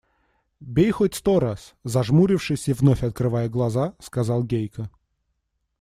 [0.59, 4.89] –Бей хоть сто раз,– зажмурившись и вновь открывая глаза, сказал Гейка.